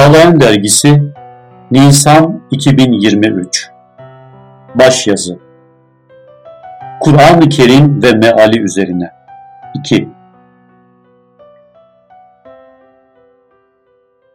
[0.00, 1.02] Çağlayan Dergisi
[1.70, 3.68] Nisan 2023
[4.74, 5.38] Başyazı.
[7.00, 9.10] Kur'an-ı Kerim ve Meali üzerine.
[9.74, 10.08] 2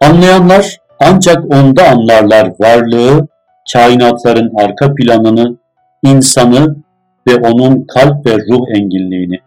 [0.00, 3.28] Anlayanlar ancak onda anlarlar varlığı,
[3.72, 5.56] kainatların arka planını,
[6.02, 6.76] insanı
[7.28, 9.40] ve onun kalp ve ruh enginliğini.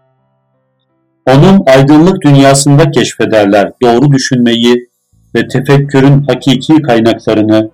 [1.29, 4.94] Onun aydınlık dünyasında keşfederler doğru düşünmeyi,
[5.35, 7.69] ve tefekkürün hakiki kaynaklarını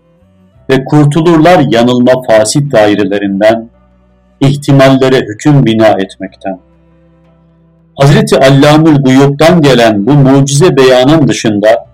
[0.70, 3.70] ve kurtulurlar yanılma fasit dairelerinden,
[4.40, 6.60] ihtimallere hüküm bina etmekten.
[7.96, 11.86] Hazreti Allamül Guyub'dan gelen bu mucize beyanın dışında,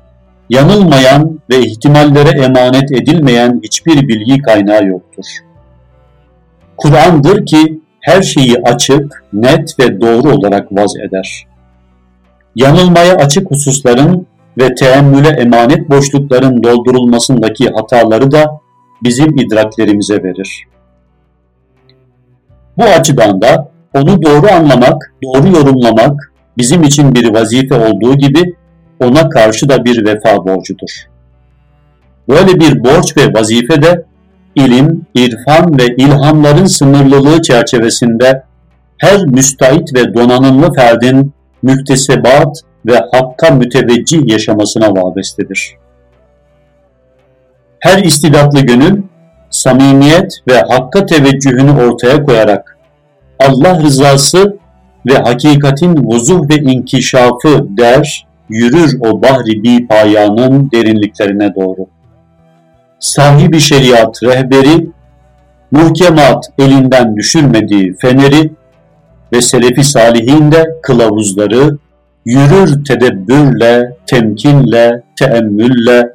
[0.50, 5.26] yanılmayan ve ihtimallere emanet edilmeyen hiçbir bilgi kaynağı yoktur.
[6.78, 11.48] Kur'an'dır ki her şeyi açık, net ve doğru olarak vaz eder.
[12.56, 14.28] Yanılmaya açık hususların
[14.58, 18.60] ve teemmüle emanet boşlukların doldurulmasındaki hataları da
[19.04, 20.68] bizim idraklerimize verir.
[22.78, 28.56] Bu açıdan da onu doğru anlamak, doğru yorumlamak bizim için bir vazife olduğu gibi
[29.00, 31.08] ona karşı da bir vefa borcudur.
[32.30, 34.06] Böyle bir borç ve vazife de
[34.56, 38.44] ilim, irfan ve ilhamların sınırlılığı çerçevesinde
[38.98, 41.34] her müstahit ve donanımlı ferdin
[41.64, 45.76] müktesebat ve hakka müteveccih yaşamasına vabestedir.
[47.80, 49.04] Her istidatlı gönül,
[49.50, 52.78] samimiyet ve hakka teveccühünü ortaya koyarak
[53.40, 54.58] Allah rızası
[55.10, 61.88] ve hakikatin vuzuh ve inkişafı der, yürür o bahri bi payanın derinliklerine doğru.
[63.00, 64.88] Sahibi şeriat rehberi,
[65.72, 68.52] muhkemat elinden düşürmediği feneri
[69.34, 71.78] ve selefi salihin de kılavuzları
[72.28, 76.10] yürür tedebbürle, temkinle, teemmülle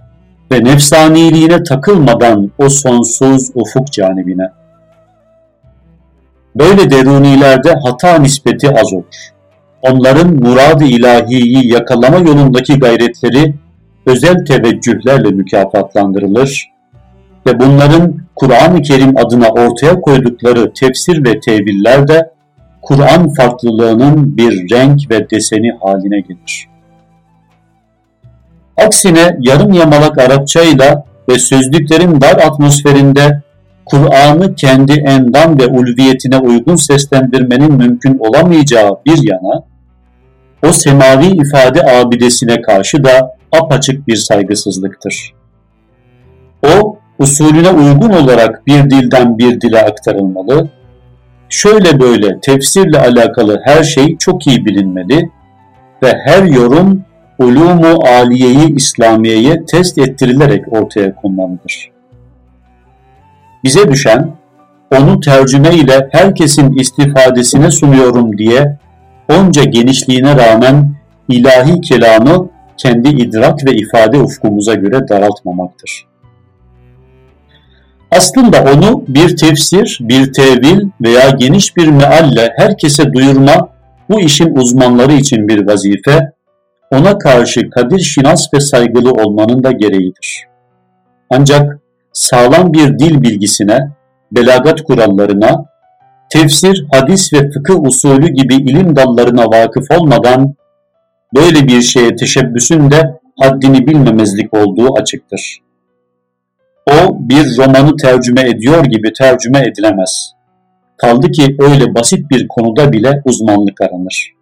[0.53, 4.51] ve nefsaniliğine takılmadan o sonsuz ufuk canibine.
[6.57, 9.33] Böyle derunilerde hata nispeti az olur.
[9.83, 13.55] Onların murad-ı ilahiyi yakalama yolundaki gayretleri
[14.07, 16.71] özel teveccühlerle mükafatlandırılır
[17.47, 22.31] ve bunların Kur'an-ı Kerim adına ortaya koydukları tefsir ve teviller de
[22.83, 26.69] Kur'an farklılığının bir renk ve deseni haline gelir.
[28.77, 33.43] Aksine yarım yamalak Arapçayla ve sözlüklerin dar atmosferinde
[33.87, 39.65] Kur'an'ı kendi endam ve ulviyetine uygun seslendirmenin mümkün olamayacağı bir yana,
[40.67, 45.35] o semavi ifade abidesine karşı da apaçık bir saygısızlıktır.
[46.67, 50.69] O, usulüne uygun olarak bir dilden bir dile aktarılmalı
[51.53, 55.31] şöyle böyle tefsirle alakalı her şey çok iyi bilinmeli
[56.03, 57.05] ve her yorum
[57.39, 61.91] ulumu aliyeyi İslamiye'ye test ettirilerek ortaya konmalıdır.
[63.65, 64.31] Bize düşen
[64.91, 68.79] onu tercüme ile herkesin istifadesine sunuyorum diye
[69.29, 70.95] onca genişliğine rağmen
[71.29, 76.12] ilahi kelamı kendi idrak ve ifade ufkumuza göre daraltmamaktır.
[78.13, 83.69] Aslında onu bir tefsir, bir tevil veya geniş bir mealle herkese duyurma
[84.11, 86.33] bu işin uzmanları için bir vazife,
[86.91, 90.47] ona karşı kadir şinas ve saygılı olmanın da gereğidir.
[91.31, 91.79] Ancak
[92.13, 93.79] sağlam bir dil bilgisine,
[94.33, 95.65] belagat kurallarına,
[96.31, 100.55] tefsir, hadis ve fıkıh usulü gibi ilim dallarına vakıf olmadan
[101.37, 105.62] böyle bir şeye teşebbüsün de haddini bilmemezlik olduğu açıktır.
[106.91, 110.33] O bir romanı tercüme ediyor gibi tercüme edilemez.
[110.97, 114.33] Kaldı ki öyle basit bir konuda bile uzmanlık aranır.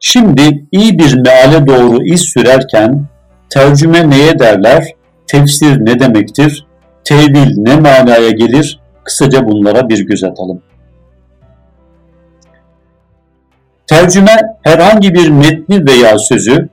[0.00, 3.06] Şimdi iyi bir meale doğru iz sürerken
[3.50, 4.84] tercüme neye derler,
[5.26, 6.66] tefsir ne demektir,
[7.04, 10.62] tevil ne manaya gelir, kısaca bunlara bir göz atalım.
[13.86, 16.68] Tercüme herhangi bir metni veya sözü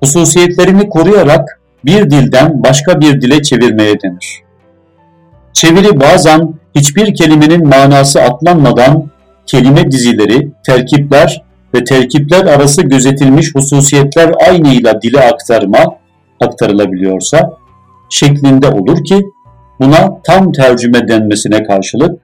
[0.00, 4.42] hususiyetlerini koruyarak bir dilden başka bir dile çevirmeye denir.
[5.52, 9.10] Çeviri bazen hiçbir kelimenin manası atlanmadan
[9.46, 11.42] kelime dizileri, terkipler
[11.74, 15.78] ve terkipler arası gözetilmiş hususiyetler aynıyla dile aktarma
[16.40, 17.52] aktarılabiliyorsa
[18.10, 19.20] şeklinde olur ki
[19.80, 22.20] buna tam tercüme denmesine karşılık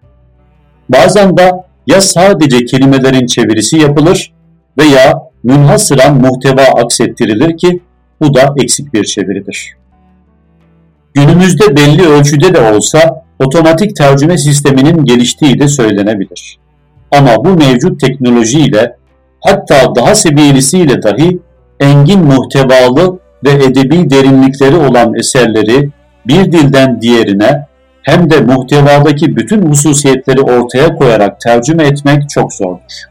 [0.88, 1.53] bazen de
[1.87, 4.32] ya sadece kelimelerin çevirisi yapılır
[4.79, 7.81] veya münhasıran muhteva aksettirilir ki
[8.20, 9.76] bu da eksik bir çeviridir.
[11.14, 16.58] Günümüzde belli ölçüde de olsa otomatik tercüme sisteminin geliştiği de söylenebilir.
[17.10, 18.96] Ama bu mevcut teknolojiyle
[19.40, 21.38] hatta daha sebilisiyle dahi
[21.80, 25.90] engin muhtevalı ve edebi derinlikleri olan eserleri
[26.26, 27.66] bir dilden diğerine
[28.02, 33.02] hem de muhtevadaki bütün hususiyetleri ortaya koyarak tercüme etmek çok zordur.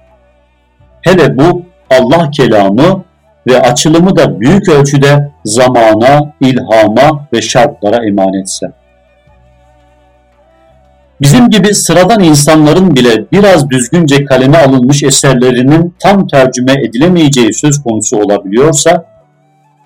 [1.02, 3.04] Hele bu Allah kelamı
[3.48, 8.68] ve açılımı da büyük ölçüde zamana, ilhama ve şartlara emanetse.
[11.22, 18.18] Bizim gibi sıradan insanların bile biraz düzgünce kaleme alınmış eserlerinin tam tercüme edilemeyeceği söz konusu
[18.18, 19.06] olabiliyorsa,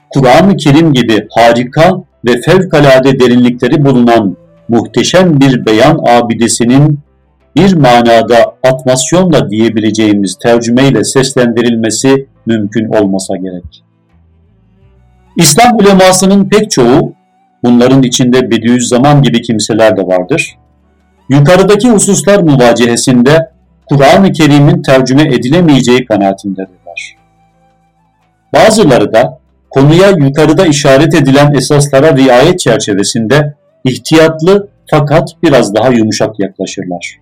[0.10, 1.92] Kur'an-ı Kerim gibi harika
[2.26, 4.38] ve fevkalade derinlikleri bulunan
[4.70, 7.00] muhteşem bir beyan abidesinin
[7.56, 13.84] bir manada atmasyonla diyebileceğimiz tercümeyle seslendirilmesi mümkün olmasa gerek.
[15.38, 17.13] İslam ulemasının pek çoğu,
[17.63, 20.57] bunların içinde Bediüzzaman gibi kimseler de vardır,
[21.30, 23.50] yukarıdaki hususlar muvacihesinde
[23.90, 27.16] Kur'an-ı Kerim'in tercüme edilemeyeceği kanaatindedirler.
[28.54, 33.54] Bazıları da konuya yukarıda işaret edilen esaslara riayet çerçevesinde
[33.84, 37.19] ihtiyatlı fakat biraz daha yumuşak yaklaşırlar.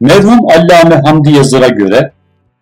[0.00, 2.12] Merhum Allame Hamdi Yazır'a göre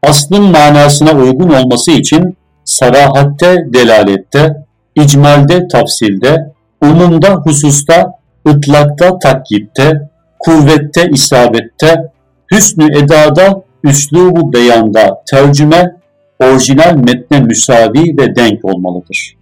[0.02, 4.56] aslın manasına uygun olması için sarahatte, delalette,
[4.94, 6.52] icmalde, tafsilde,
[6.82, 8.12] umumda, hususta,
[8.49, 10.08] ıtlakta, takkipte,
[10.38, 12.12] kuvvette, isabette,
[12.52, 15.96] hüsnü edada, üslubu beyanda, tercüme,
[16.41, 19.37] orijinal metne müsavi ve denk olmalıdır.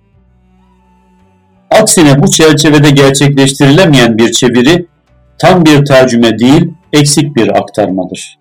[1.71, 4.87] Aksine bu çerçevede gerçekleştirilemeyen bir çeviri
[5.39, 8.39] tam bir tercüme değil, eksik bir aktarmadır.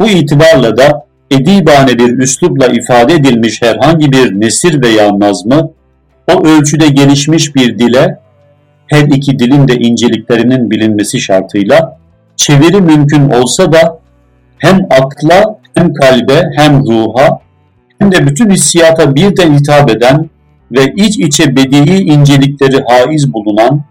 [0.00, 5.70] Bu itibarla da edibane bir üslupla ifade edilmiş herhangi bir nesir veya nazmı,
[6.34, 8.18] o ölçüde gelişmiş bir dile,
[8.86, 11.98] her iki dilin de inceliklerinin bilinmesi şartıyla,
[12.36, 14.00] çeviri mümkün olsa da
[14.58, 17.40] hem akla hem kalbe hem ruha
[17.98, 20.30] hem de bütün hissiyata birden hitap eden
[20.72, 23.84] ve iç içe bedii incelikleri haiz bulunan,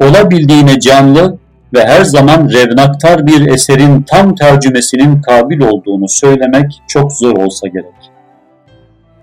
[0.00, 1.38] olabildiğine canlı
[1.74, 8.12] ve her zaman revnaktar bir eserin tam tercümesinin kabil olduğunu söylemek çok zor olsa gerek.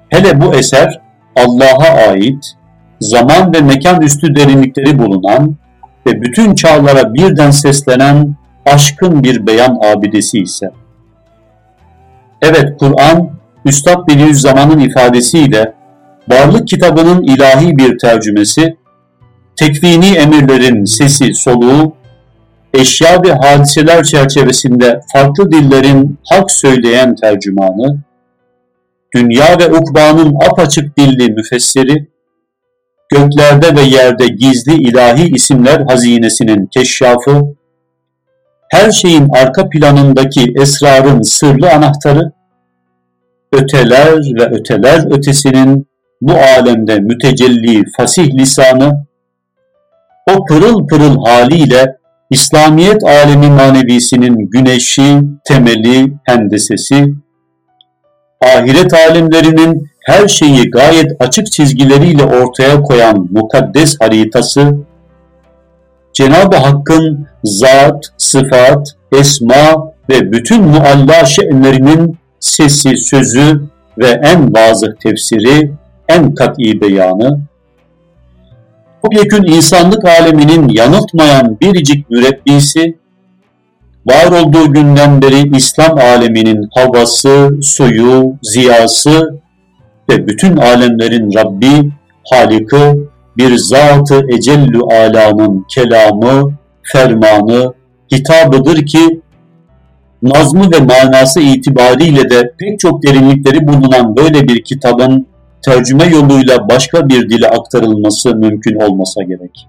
[0.10, 1.02] Hele bu eser
[1.36, 2.54] Allah'a ait,
[3.00, 5.56] zaman ve mekan üstü derinlikleri bulunan
[6.08, 8.36] ve bütün çağlara birden seslenen
[8.66, 10.72] aşkın bir beyan abidesi ise.
[12.42, 13.30] Evet Kur'an,
[13.66, 15.74] Üstad Bediüzzaman'ın ifadesiyle
[16.30, 18.78] varlık kitabının ilahi bir tercümesi,
[19.56, 22.01] tekvini emirlerin sesi soluğu
[22.74, 28.00] eşya ve hadiseler çerçevesinde farklı dillerin hak söyleyen tercümanı,
[29.16, 32.08] dünya ve ukbanın apaçık dilli müfessiri,
[33.10, 37.42] göklerde ve yerde gizli ilahi isimler hazinesinin keşşafı,
[38.70, 42.32] her şeyin arka planındaki esrarın sırlı anahtarı,
[43.52, 45.88] öteler ve öteler ötesinin
[46.22, 49.06] bu alemde mütecelli fasih lisanı,
[50.30, 52.01] o pırıl pırıl haliyle
[52.32, 57.14] İslamiyet alemi manevisinin güneşi, temeli, hendesesi,
[58.46, 64.74] ahiret alimlerinin her şeyi gayet açık çizgileriyle ortaya koyan mukaddes haritası,
[66.14, 73.62] Cenab-ı Hakk'ın zat, sıfat, esma ve bütün mualla şe'nlerinin sesi, sözü
[73.98, 75.72] ve en vazıh tefsiri,
[76.10, 77.40] en kat'i beyanı,
[79.04, 82.98] topyekün insanlık aleminin yanıltmayan biricik mürebbisi,
[84.06, 89.40] var olduğu günden beri İslam aleminin havası, suyu, ziyası
[90.10, 91.92] ve bütün alemlerin Rabbi,
[92.32, 92.96] Halikı,
[93.38, 96.54] bir zatı ecellü alamın kelamı,
[96.84, 97.74] fermanı,
[98.14, 99.22] hitabıdır ki
[100.24, 105.28] nazmı ve manası itibariyle de pek çok derinlikleri bulunan böyle bir kitabın
[105.62, 109.68] tercüme yoluyla başka bir dile aktarılması mümkün olmasa gerek.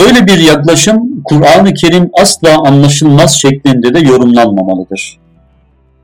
[0.00, 5.18] Böyle bir yaklaşım Kur'an-ı Kerim asla anlaşılmaz şeklinde de yorumlanmamalıdır.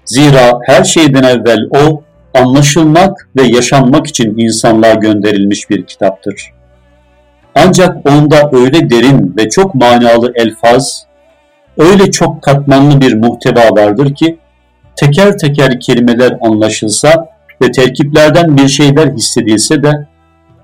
[0.04, 2.02] Zira her şeyden evvel o
[2.34, 6.52] anlaşılmak ve yaşanmak için insanlığa gönderilmiş bir kitaptır.
[7.54, 11.06] Ancak onda öyle derin ve çok manalı elfaz,
[11.78, 14.38] öyle çok katmanlı bir muhteva vardır ki
[14.96, 17.28] teker teker kelimeler anlaşılsa
[17.62, 20.06] ve terkiplerden bir şeyler hissedilse de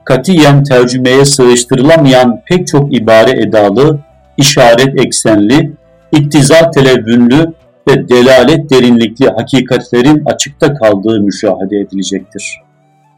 [0.05, 3.99] katiyen tercümeye sığıştırılamayan pek çok ibare edalı,
[4.37, 5.73] işaret eksenli,
[6.12, 7.53] iktiza televvünlü
[7.88, 12.61] ve delalet derinlikli hakikatlerin açıkta kaldığı müşahede edilecektir.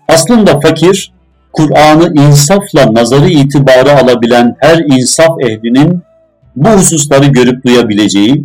[0.09, 1.13] Aslında fakir,
[1.53, 6.03] Kur'an'ı insafla nazarı itibarı alabilen her insaf ehlinin
[6.57, 8.45] bu hususları görüp duyabileceği,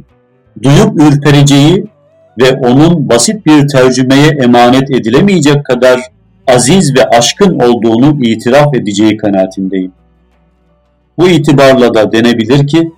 [0.63, 1.85] duyup ürpereceği
[2.41, 5.99] ve onun basit bir tercümeye emanet edilemeyecek kadar
[6.47, 9.91] aziz ve aşkın olduğunu itiraf edeceği kanaatindeyim.
[11.17, 12.91] Bu itibarla da denebilir ki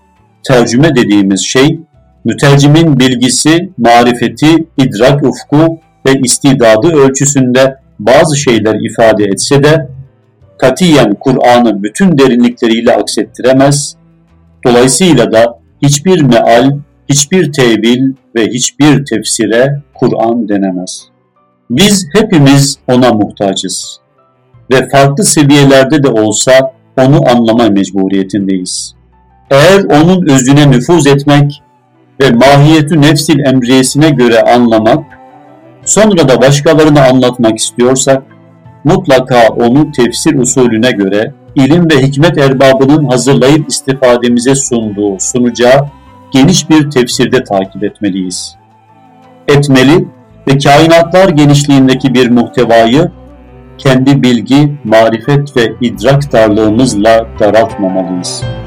[0.43, 1.79] tercüme dediğimiz şey
[2.25, 9.87] mütercimin bilgisi, marifeti, idrak ufku ve istidadı ölçüsünde bazı şeyler ifade etse de
[10.57, 13.95] katiyen Kur'an'ı bütün derinlikleriyle aksettiremez,
[14.65, 16.71] dolayısıyla da hiçbir meal,
[17.09, 21.07] hiçbir tevil ve hiçbir tefsire Kur'an denemez.
[21.69, 23.99] Biz hepimiz ona muhtacız
[24.71, 28.95] ve farklı seviyelerde de olsa onu anlama mecburiyetindeyiz.
[29.51, 31.63] Eğer onun özüne nüfuz etmek
[32.21, 35.03] ve mahiyetü nefsil emriyesine göre anlamak,
[35.85, 38.23] sonra da başkalarına anlatmak istiyorsak,
[38.83, 45.87] mutlaka onu tefsir usulüne göre ilim ve hikmet erbabının hazırlayıp istifademize sunduğu, sunacağı
[46.31, 48.55] geniş bir tefsirde takip etmeliyiz.
[49.47, 50.07] Etmeli
[50.47, 53.11] ve kainatlar genişliğindeki bir muhtevayı
[53.77, 58.64] kendi bilgi, marifet ve idrak darlığımızla daraltmamalıyız.''